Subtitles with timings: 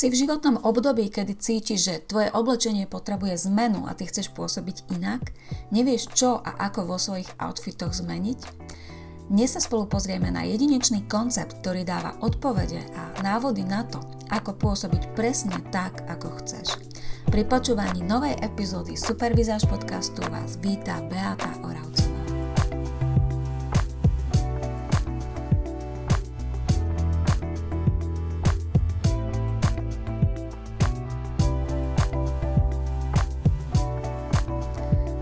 [0.00, 4.88] Si v životnom období, kedy cítiš, že tvoje oblečenie potrebuje zmenu a ty chceš pôsobiť
[4.96, 5.28] inak,
[5.68, 8.40] nevieš čo a ako vo svojich outfitoch zmeniť?
[9.28, 14.00] Dnes sa spolu pozrieme na jedinečný koncept, ktorý dáva odpovede a návody na to,
[14.32, 16.80] ako pôsobiť presne tak, ako chceš.
[17.28, 22.19] Pri počúvaní novej epizódy Supervizáž podcastu vás víta Beata Oravcová.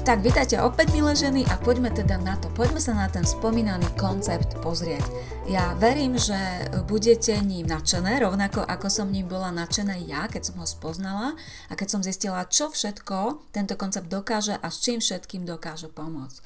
[0.08, 2.48] Tak vítajte opäť milé ženy a poďme teda na to.
[2.56, 5.04] Poďme sa na ten spomínaný koncept pozrieť.
[5.52, 6.32] Ja verím, že
[6.88, 11.36] budete ním nadšené, rovnako ako som ním bola nadšená ja, keď som ho spoznala
[11.68, 16.36] a keď som zistila, čo všetko tento koncept dokáže a s čím všetkým dokáže pomôcť.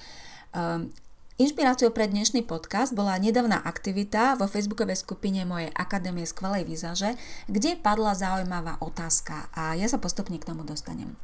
[0.58, 0.90] Um,
[1.38, 7.14] Inšpiráciou pre dnešný podcast bola nedávna aktivita vo facebookovej skupine mojej Akadémie skvelej výzaže,
[7.46, 11.14] kde padla zaujímavá otázka a ja sa postupne k tomu dostanem.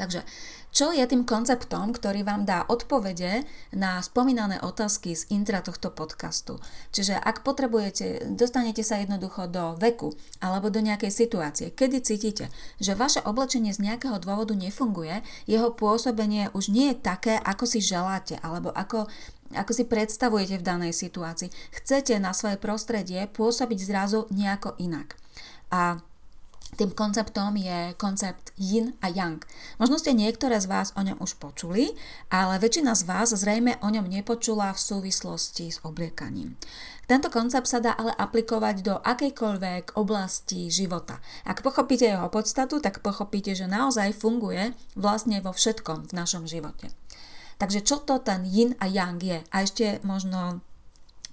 [0.00, 0.24] Takže
[0.70, 3.42] čo je tým konceptom, ktorý vám dá odpovede
[3.74, 6.62] na spomínané otázky z intra tohto podcastu?
[6.94, 12.94] Čiže ak potrebujete, dostanete sa jednoducho do veku alebo do nejakej situácie, kedy cítite, že
[12.94, 18.38] vaše oblečenie z nejakého dôvodu nefunguje, jeho pôsobenie už nie je také, ako si želáte
[18.38, 19.10] alebo ako
[19.50, 21.50] ako si predstavujete v danej situácii.
[21.74, 25.18] Chcete na svoje prostredie pôsobiť zrazu nejako inak.
[25.74, 25.98] A
[26.78, 29.42] tým konceptom je koncept yin a yang.
[29.76, 31.92] Možno ste niektoré z vás o ňom už počuli,
[32.30, 36.54] ale väčšina z vás zrejme o ňom nepočula v súvislosti s obliekaním.
[37.10, 41.18] Tento koncept sa dá ale aplikovať do akejkoľvek oblasti života.
[41.42, 46.94] Ak pochopíte jeho podstatu, tak pochopíte, že naozaj funguje vlastne vo všetkom v našom živote.
[47.60, 49.42] Takže čo to ten yin a yang je?
[49.52, 50.64] A ešte možno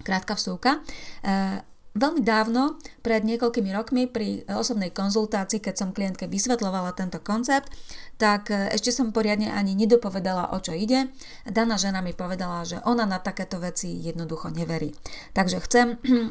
[0.02, 0.84] krátka vsúka.
[1.24, 1.62] E,
[1.98, 7.74] Veľmi dávno, pred niekoľkými rokmi pri osobnej konzultácii, keď som klientke vysvetľovala tento koncept,
[8.22, 11.10] tak e, ešte som poriadne ani nedopovedala, o čo ide.
[11.42, 14.94] Daná žena mi povedala, že ona na takéto veci jednoducho neverí.
[15.34, 16.26] Takže chcem e,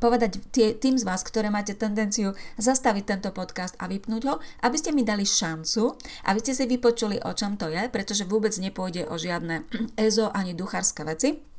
[0.00, 4.96] povedať tým z vás, ktoré máte tendenciu zastaviť tento podcast a vypnúť ho, aby ste
[4.96, 6.00] mi dali šancu,
[6.32, 9.68] aby ste si vypočuli, o čom to je, pretože vôbec nepôjde o žiadne
[10.00, 11.49] EZO ani duchárske veci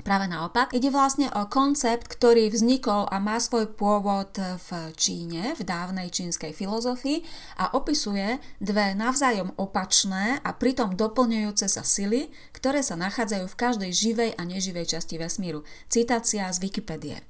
[0.00, 5.62] Práve naopak, ide vlastne o koncept, ktorý vznikol a má svoj pôvod v Číne, v
[5.62, 7.22] dávnej čínskej filozofii
[7.60, 13.90] a opisuje dve navzájom opačné a pritom doplňujúce sa sily, ktoré sa nachádzajú v každej
[13.92, 15.62] živej a neživej časti vesmíru.
[15.86, 17.29] Citácia z Wikipédie.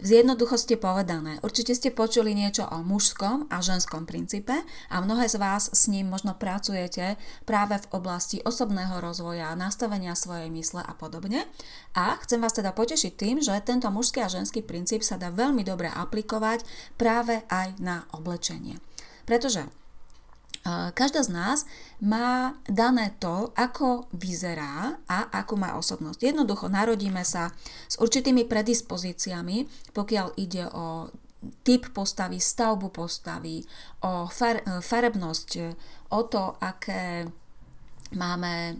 [0.00, 4.56] V zjednoduchosti povedané, určite ste počuli niečo o mužskom a ženskom princípe
[4.88, 10.48] a mnohé z vás s ním možno pracujete práve v oblasti osobného rozvoja, nastavenia svojej
[10.56, 11.44] mysle a podobne.
[11.92, 15.68] A chcem vás teda potešiť tým, že tento mužský a ženský princíp sa dá veľmi
[15.68, 16.64] dobre aplikovať
[16.96, 18.80] práve aj na oblečenie.
[19.28, 19.68] Pretože
[20.68, 21.58] Každá z nás
[22.04, 26.20] má dané to, ako vyzerá a ako má osobnosť.
[26.20, 27.48] Jednoducho narodíme sa
[27.88, 29.64] s určitými predispozíciami,
[29.96, 31.08] pokiaľ ide o
[31.64, 33.64] typ postavy, stavbu postavy,
[34.04, 34.28] o
[34.84, 35.50] farebnosť,
[36.12, 37.24] o to, aké
[38.14, 38.74] máme e,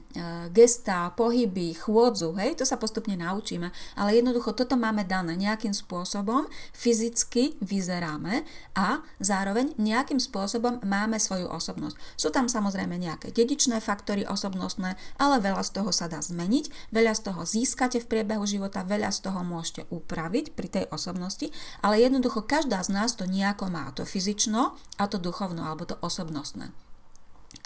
[0.51, 6.51] gestá, pohyby, chôdzu, hej, to sa postupne naučíme, ale jednoducho toto máme dané nejakým spôsobom,
[6.75, 8.43] fyzicky vyzeráme
[8.75, 11.97] a zároveň nejakým spôsobom máme svoju osobnosť.
[12.19, 17.15] Sú tam samozrejme nejaké dedičné faktory osobnostné, ale veľa z toho sa dá zmeniť, veľa
[17.15, 21.49] z toho získate v priebehu života, veľa z toho môžete upraviť pri tej osobnosti,
[21.81, 25.95] ale jednoducho každá z nás to nejako má, to fyzično a to duchovno alebo to
[26.03, 26.90] osobnostné.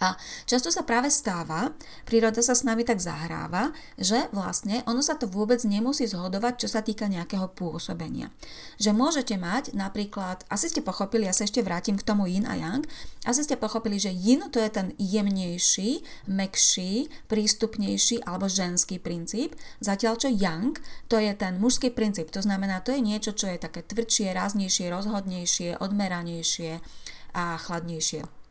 [0.04, 1.72] A často sa práve stáva,
[2.04, 6.68] príroda sa s nami tak zahráva, že vlastne ono sa to vôbec nemusí zhodovať, čo
[6.68, 8.28] sa týka nejakého pôsobenia.
[8.76, 12.52] Že môžete mať napríklad, asi ste pochopili, ja sa ešte vrátim k tomu yin a
[12.52, 12.84] yang,
[13.24, 20.20] asi ste pochopili, že yin to je ten jemnejší, mekší, prístupnejší alebo ženský princíp, zatiaľ
[20.20, 20.76] čo yang
[21.08, 24.92] to je ten mužský princíp, to znamená, to je niečo, čo je také tvrdšie, ráznejšie,
[24.92, 26.84] rozhodnejšie, odmeranejšie
[27.32, 28.43] a chladnejšie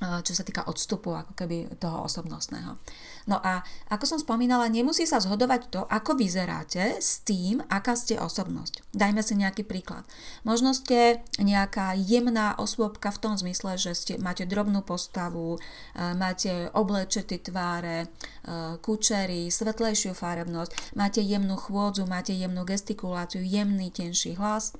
[0.00, 2.80] čo sa týka odstupu ako keby toho osobnostného.
[3.28, 3.60] No a
[3.92, 8.80] ako som spomínala, nemusí sa zhodovať to, ako vyzeráte s tým, aká ste osobnosť.
[8.96, 10.08] Dajme si nejaký príklad.
[10.40, 15.60] Možno ste nejaká jemná osôbka v tom zmysle, že ste, máte drobnú postavu,
[15.92, 23.92] e, máte oblečety tváre, e, kučery, svetlejšiu farebnosť, máte jemnú chôdzu, máte jemnú gestikuláciu, jemný,
[23.92, 24.72] tenší hlas,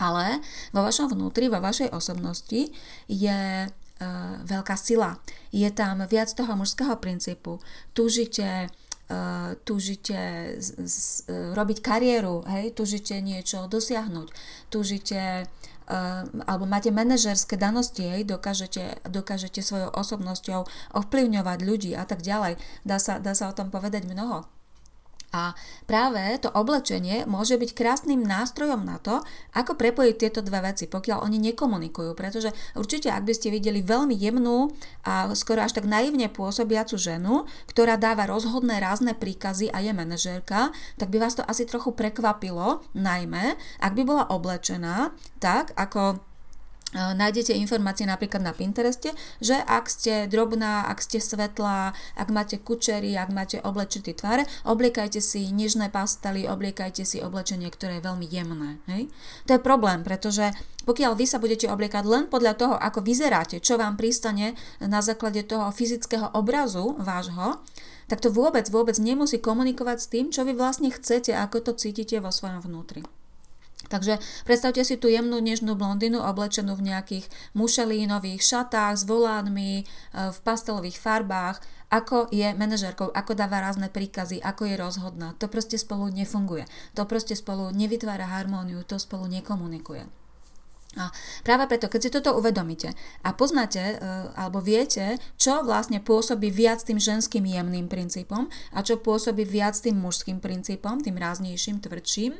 [0.00, 0.40] ale
[0.72, 2.72] vo vašom vnútri, vo vašej osobnosti
[3.06, 3.68] je
[4.44, 5.18] veľká sila.
[5.54, 7.58] Je tam viac toho mužského princípu.
[7.94, 8.68] Túžite
[9.10, 10.16] uh, túžite
[10.58, 10.96] z, z,
[11.28, 14.28] uh, robiť kariéru, hej, túžite niečo dosiahnuť,
[14.72, 15.46] túžite
[16.46, 20.64] alebo máte manažerské danosti, hej, dokážete, dokážete svojou osobnosťou
[20.94, 22.56] ovplyvňovať ľudí a tak ďalej.
[22.86, 24.46] Dá sa, dá sa o tom povedať mnoho.
[25.32, 25.56] A
[25.88, 29.24] práve to oblečenie môže byť krásnym nástrojom na to,
[29.56, 32.12] ako prepojiť tieto dve veci, pokiaľ oni nekomunikujú.
[32.12, 34.72] Pretože určite, ak by ste videli veľmi jemnú
[35.08, 40.68] a skoro až tak naivne pôsobiacu ženu, ktorá dáva rozhodné rázne príkazy a je manažérka,
[41.00, 46.31] tak by vás to asi trochu prekvapilo, najmä ak by bola oblečená tak, ako
[46.92, 53.16] nájdete informácie napríklad na Pintereste, že ak ste drobná, ak ste svetlá, ak máte kučery,
[53.16, 58.70] ak máte oblečitý tvar, obliekajte si nižné pastely, obliekajte si oblečenie, ktoré je veľmi jemné.
[58.92, 59.08] Hej?
[59.48, 60.52] To je problém, pretože
[60.84, 65.46] pokiaľ vy sa budete obliekať len podľa toho, ako vyzeráte, čo vám pristane na základe
[65.46, 67.62] toho fyzického obrazu vášho,
[68.10, 72.18] tak to vôbec, vôbec nemusí komunikovať s tým, čo vy vlastne chcete, ako to cítite
[72.18, 73.06] vo svojom vnútri.
[73.92, 74.16] Takže
[74.48, 79.84] predstavte si tú jemnú nežnú blondinu oblečenú v nejakých mušelínových šatách s volánmi, e,
[80.32, 81.60] v pastelových farbách,
[81.92, 85.36] ako je manažerkou, ako dáva rázne príkazy, ako je rozhodná.
[85.36, 86.64] To proste spolu nefunguje.
[86.96, 90.21] To proste spolu nevytvára harmóniu, to spolu nekomunikuje.
[91.00, 91.08] A
[91.40, 92.92] práve preto, keď si toto uvedomíte
[93.24, 93.96] a poznáte e,
[94.36, 99.96] alebo viete, čo vlastne pôsobí viac tým ženským jemným princípom a čo pôsobí viac tým
[99.96, 102.36] mužským princípom, tým ráznejším, tvrdším,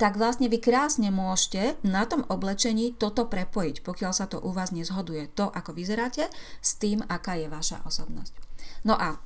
[0.00, 4.72] tak vlastne vy krásne môžete na tom oblečení toto prepojiť, pokiaľ sa to u vás
[4.72, 5.28] nezhoduje.
[5.36, 6.24] To, ako vyzeráte,
[6.64, 8.32] s tým, aká je vaša osobnosť.
[8.88, 9.20] No a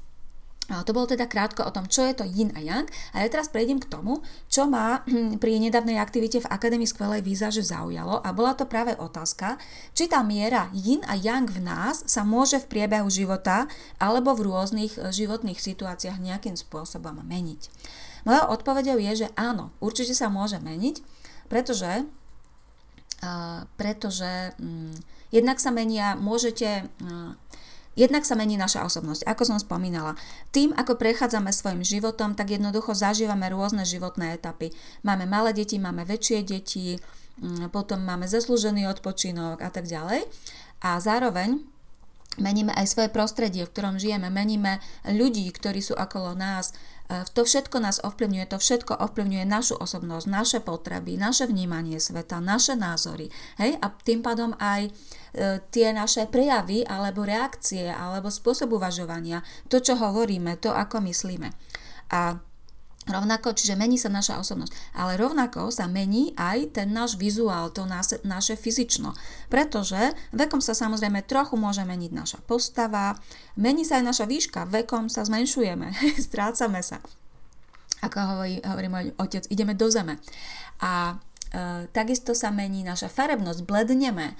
[0.64, 2.88] to bolo teda krátko o tom, čo je to yin a yang.
[3.12, 7.20] A ja teraz prejdem k tomu, čo ma hm, pri nedávnej aktivite v Akadémii skvelej
[7.20, 8.24] výzaže zaujalo.
[8.24, 9.60] A bola to práve otázka,
[9.92, 13.68] či tá miera yin a yang v nás sa môže v priebehu života
[14.00, 17.68] alebo v rôznych e, životných situáciách nejakým spôsobom meniť.
[18.24, 21.04] Moja odpovedou je, že áno, určite sa môže meniť,
[21.52, 22.08] pretože,
[23.20, 24.96] uh, pretože um,
[25.28, 27.36] jednak sa menia, môžete uh,
[27.94, 30.18] Jednak sa mení naša osobnosť, ako som spomínala.
[30.50, 34.74] Tým, ako prechádzame svojim životom, tak jednoducho zažívame rôzne životné etapy.
[35.06, 36.98] Máme malé deti, máme väčšie deti,
[37.38, 40.26] mm, potom máme zaslúžený odpočinok a tak ďalej.
[40.82, 41.62] A zároveň
[42.38, 46.74] meníme aj svoje prostredie, v ktorom žijeme, meníme ľudí, ktorí sú okolo nás.
[47.10, 52.40] E, to všetko nás ovplyvňuje, to všetko ovplyvňuje našu osobnosť, naše potreby, naše vnímanie sveta,
[52.40, 53.32] naše názory.
[53.60, 53.76] Hej?
[53.80, 54.92] A tým pádom aj
[55.34, 61.50] E, tie naše prejavy alebo reakcie alebo spôsob uvažovania, to, čo hovoríme, to, ako myslíme.
[62.14, 62.38] A
[63.04, 67.84] Rovnako, čiže mení sa naša osobnosť, ale rovnako sa mení aj ten náš vizuál, to
[67.84, 69.12] naše, naše fyzično.
[69.52, 73.12] Pretože vekom sa samozrejme trochu môže meniť naša postava,
[73.60, 75.92] mení sa aj naša výška, vekom sa zmenšujeme,
[76.26, 77.04] strácame sa.
[78.00, 80.16] Ako hovorí, hovorí môj otec, ideme do zeme.
[80.80, 81.20] A
[81.52, 84.32] e, takisto sa mení naša farebnosť, bledneme,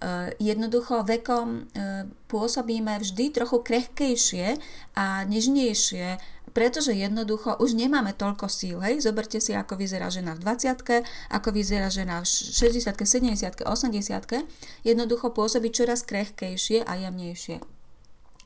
[0.00, 4.56] Eh, jednoducho vekom eh, pôsobíme vždy trochu krehkejšie
[4.96, 6.16] a nežnejšie,
[6.50, 8.78] pretože jednoducho už nemáme toľko síl.
[8.82, 9.02] Hej?
[9.04, 15.32] Zoberte si, ako vyzerá žena v 20 ako vyzerá žena v 60 70 80 Jednoducho
[15.34, 17.80] pôsobí čoraz krehkejšie a jemnejšie.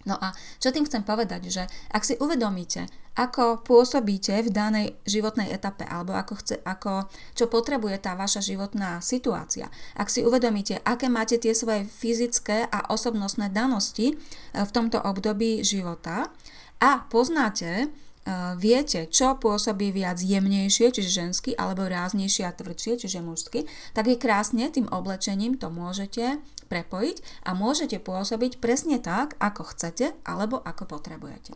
[0.05, 5.49] No a čo tým chcem povedať, že ak si uvedomíte, ako pôsobíte v danej životnej
[5.55, 11.09] etape alebo ako chce, ako, čo potrebuje tá vaša životná situácia, ak si uvedomíte, aké
[11.09, 14.15] máte tie svoje fyzické a osobnostné danosti e,
[14.61, 16.29] v tomto období života
[16.84, 17.88] a poznáte,
[18.24, 24.08] Uh, viete, čo pôsobí viac jemnejšie, čiže ženský, alebo ráznejšie a tvrdšie, čiže mužský, tak
[24.08, 26.41] je krásne tým oblečením to môžete
[26.72, 31.53] prepojiť a môžete pôsobiť presne tak, ako chcete alebo ako potrebujete.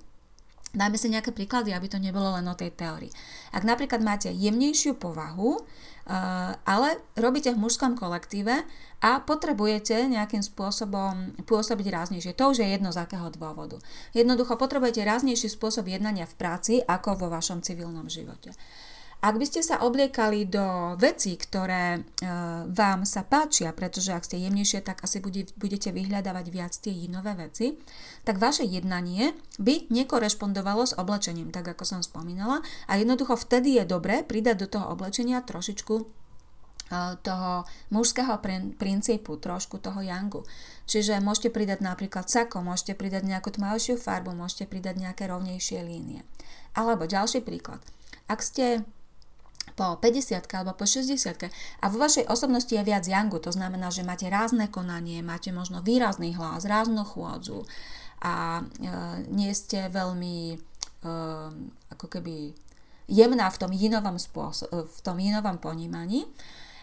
[0.77, 3.09] Dajme si nejaké príklady, aby to nebolo len o tej teórii.
[3.57, 5.65] Ak napríklad máte jemnejšiu povahu,
[6.65, 6.89] ale
[7.21, 8.65] robíte v mužskom kolektíve
[9.05, 12.33] a potrebujete nejakým spôsobom pôsobiť ráznejšie.
[12.35, 13.77] To už je jedno z akého dôvodu.
[14.17, 18.57] Jednoducho potrebujete ráznejší spôsob jednania v práci ako vo vašom civilnom živote.
[19.19, 22.01] Ak by ste sa obliekali do vecí, ktoré e,
[22.71, 25.19] vám sa páčia, pretože ak ste jemnejšie, tak asi
[25.59, 27.75] budete vyhľadávať viac tie inové veci,
[28.23, 32.63] tak vaše jednanie by nekorešpondovalo s oblečením, tak ako som spomínala.
[32.87, 36.05] A jednoducho vtedy je dobré pridať do toho oblečenia trošičku e,
[37.19, 38.39] toho mužského
[38.79, 40.47] princípu, trošku toho yangu.
[40.87, 46.23] Čiže môžete pridať napríklad sako, môžete pridať nejakú tmavšiu farbu, môžete pridať nejaké rovnejšie línie.
[46.79, 47.83] Alebo ďalší príklad.
[48.31, 48.87] Ak ste
[49.79, 51.47] po 50 alebo po 60
[51.79, 55.79] a vo vašej osobnosti je viac yangu, to znamená, že máte rázne konanie, máte možno
[55.87, 57.63] výrazný hlas, ráznu chôdzu
[58.19, 58.63] a e,
[59.31, 60.57] nie ste veľmi e,
[61.95, 62.51] ako keby
[63.07, 66.27] jemná v tom jinovom, spôsob, v tom jinovom ponímaní,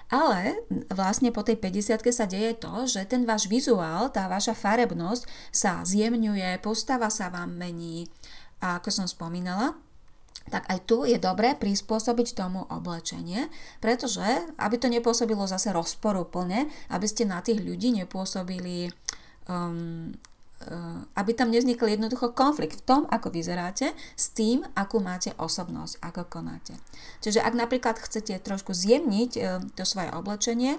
[0.05, 0.61] Ale
[0.93, 5.81] vlastne po tej 50 sa deje to, že ten váš vizuál, tá vaša farebnosť sa
[5.81, 8.05] zjemňuje, postava sa vám mení.
[8.61, 9.73] A ako som spomínala,
[10.53, 13.49] tak aj tu je dobré prispôsobiť tomu oblečenie,
[13.81, 14.25] pretože
[14.61, 18.93] aby to nepôsobilo zase rozporúplne, aby ste na tých ľudí nepôsobili
[19.49, 20.13] um,
[20.69, 25.97] uh, aby tam nevznikol jednoducho konflikt v tom, ako vyzeráte, s tým, akú máte osobnosť,
[26.05, 26.77] ako konáte.
[27.25, 30.77] Čiže ak napríklad chcete trošku zjemniť uh, to svoje oblečenie,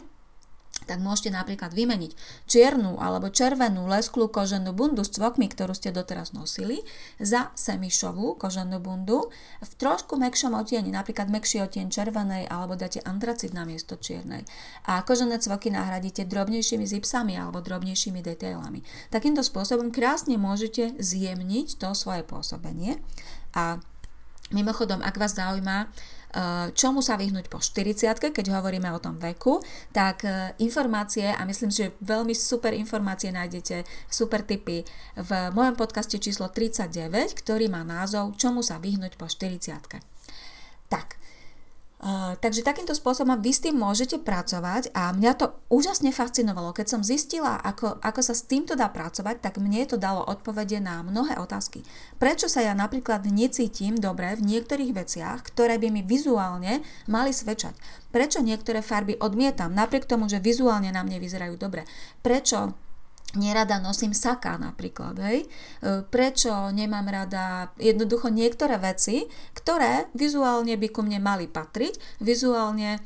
[0.84, 2.12] tak môžete napríklad vymeniť
[2.44, 6.84] čiernu alebo červenú lesklú koženú bundu s cvokmi, ktorú ste doteraz nosili,
[7.16, 9.32] za semišovú koženú bundu
[9.64, 14.44] v trošku mekšom otieni, napríklad mekší otieň červenej alebo dáte antracit na miesto čiernej.
[14.84, 18.84] A kožené cvoky nahradíte drobnejšími zipsami alebo drobnejšími detailami.
[19.08, 23.00] Takýmto spôsobom krásne môžete zjemniť to svoje pôsobenie
[23.56, 23.80] a
[24.54, 25.90] Mimochodom, ak vás zaujíma
[26.76, 29.64] čomu sa vyhnúť po 40 keď hovoríme o tom veku,
[29.96, 34.84] tak eh, informácie, a myslím, že veľmi super informácie nájdete, super tipy
[35.16, 39.80] v mojom podcaste číslo 39, ktorý má názov Čomu sa vyhnúť po 40
[40.92, 41.06] Tak,
[42.44, 46.76] Takže takýmto spôsobom vy s tým môžete pracovať a mňa to úžasne fascinovalo.
[46.76, 50.76] Keď som zistila, ako, ako sa s týmto dá pracovať, tak mne to dalo odpovede
[50.76, 51.80] na mnohé otázky.
[52.20, 57.72] Prečo sa ja napríklad necítim dobre v niektorých veciach, ktoré by mi vizuálne mali svedčať?
[58.12, 61.88] Prečo niektoré farby odmietam, napriek tomu, že vizuálne na mne vyzerajú dobre?
[62.20, 62.76] Prečo
[63.34, 65.44] nerada nosím saka napríklad, hej?
[65.44, 65.46] E,
[66.06, 73.00] prečo nemám rada jednoducho niektoré veci, ktoré vizuálne by ku mne mali patriť, vizuálne e,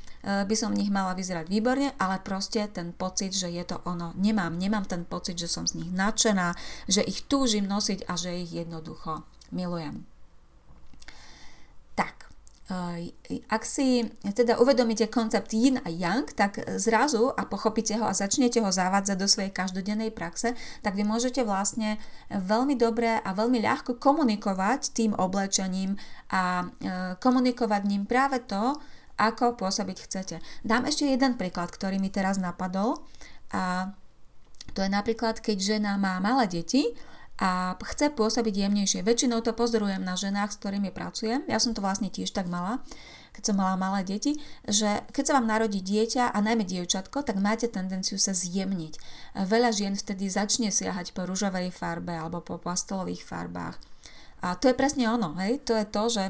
[0.44, 4.12] by som v nich mala vyzerať výborne, ale proste ten pocit, že je to ono,
[4.20, 4.60] nemám.
[4.60, 6.52] Nemám ten pocit, že som z nich nadšená,
[6.84, 9.24] že ich túžim nosiť a že ich jednoducho
[9.56, 10.09] milujem.
[13.50, 18.62] Ak si teda uvedomíte koncept yin a yang, tak zrazu a pochopíte ho a začnete
[18.62, 21.98] ho zavádzať do svojej každodennej praxe, tak vy môžete vlastne
[22.30, 25.98] veľmi dobre a veľmi ľahko komunikovať tým oblečením
[26.30, 26.64] a e,
[27.18, 28.78] komunikovať ním práve to,
[29.18, 30.36] ako pôsobiť chcete.
[30.62, 33.02] Dám ešte jeden príklad, ktorý mi teraz napadol
[33.50, 33.92] a
[34.72, 36.94] to je napríklad, keď žena má malé deti
[37.40, 39.00] a chce pôsobiť jemnejšie.
[39.00, 41.48] Väčšinou to pozorujem na ženách, s ktorými pracujem.
[41.48, 42.84] Ja som to vlastne tiež tak mala,
[43.32, 44.36] keď som mala malé deti,
[44.68, 49.00] že keď sa vám narodí dieťa a najmä dievčatko, tak máte tendenciu sa zjemniť.
[49.48, 53.80] Veľa žien vtedy začne siahať po rúžovej farbe alebo po pastelových farbách.
[54.44, 55.64] A to je presne ono, hej?
[55.64, 56.24] To je to, že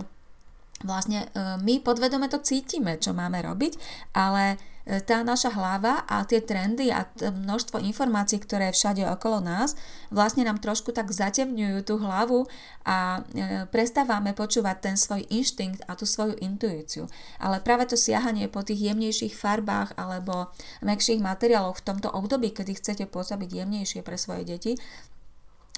[0.87, 3.77] vlastne e, my podvedome to cítime, čo máme robiť,
[4.15, 4.59] ale
[5.07, 9.79] tá naša hlava a tie trendy a množstvo informácií, ktoré je všade okolo nás,
[10.11, 12.51] vlastne nám trošku tak zatemňujú tú hlavu
[12.83, 17.07] a e, prestávame počúvať ten svoj inštinkt a tú svoju intuíciu.
[17.39, 20.51] Ale práve to siahanie po tých jemnejších farbách alebo
[20.83, 24.73] mekších materiáloch v tomto období, kedy chcete pôsobiť jemnejšie pre svoje deti,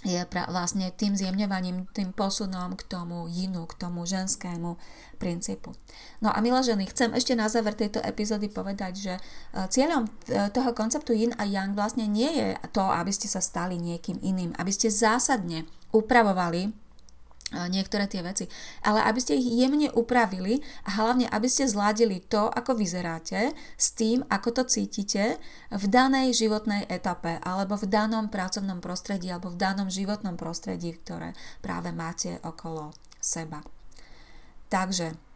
[0.03, 4.75] je pra, vlastne tým zjemňovaním, tým posunom k tomu jinu, k tomu ženskému
[5.23, 5.71] princípu.
[6.19, 9.21] No a milé ženy, chcem ešte na záver tejto epizódy povedať, že e,
[9.71, 10.11] cieľom e,
[10.51, 14.51] toho konceptu yin a yang vlastne nie je to, aby ste sa stali niekým iným,
[14.59, 16.82] aby ste zásadne upravovali
[17.69, 18.49] niektoré tie veci.
[18.83, 23.93] Ale aby ste ich jemne upravili a hlavne, aby ste zladili to, ako vyzeráte s
[23.93, 25.37] tým, ako to cítite
[25.69, 31.37] v danej životnej etape alebo v danom pracovnom prostredí alebo v danom životnom prostredí, ktoré
[31.61, 33.63] práve máte okolo seba.
[34.73, 35.32] Takže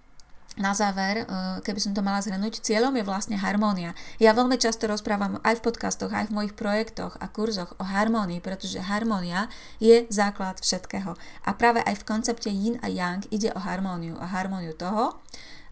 [0.56, 1.26] na záver, eh,
[1.60, 3.92] keby som to mala zhrnúť, cieľom je vlastne harmónia.
[4.16, 8.40] Ja veľmi často rozprávam aj v podcastoch, aj v mojich projektoch a kurzoch o harmónii,
[8.40, 11.14] pretože harmónia je základ všetkého.
[11.44, 15.20] A práve aj v koncepte yin a yang ide o harmóniu, o harmóniu toho,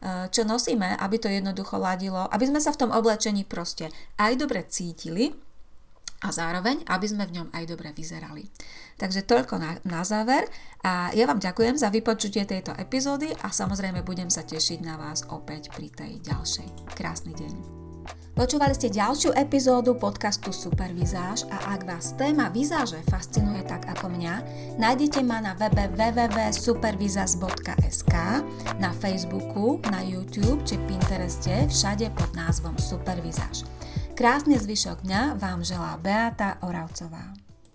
[0.05, 3.89] eh, čo nosíme, aby to jednoducho ladilo, aby sme sa v tom oblečení proste
[4.21, 5.33] aj dobre cítili,
[6.25, 8.49] a zároveň, aby sme v ňom aj dobre vyzerali.
[8.97, 10.49] Takže toľko na, na záver
[10.81, 15.29] a ja vám ďakujem za vypočutie tejto epizódy a samozrejme budem sa tešiť na vás
[15.29, 16.97] opäť pri tej ďalšej.
[16.97, 17.85] Krásny deň.
[18.35, 24.43] Počúvali ste ďalšiu epizódu podcastu Supervizáž a ak vás téma vizáže fascinuje tak ako mňa,
[24.75, 28.15] nájdete ma na webe www.supervizaz.sk,
[28.83, 33.63] na Facebooku, na YouTube či Pintereste, všade pod názvom Supervizáž.
[34.15, 37.44] Krásny zvyšok dňa vám želá Beata Oravcová.